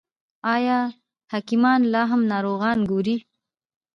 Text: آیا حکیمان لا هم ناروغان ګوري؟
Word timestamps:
آیا 0.53 0.79
حکیمان 1.33 1.81
لا 1.93 2.03
هم 2.11 2.21
ناروغان 2.31 2.77
ګوري؟ 2.91 3.15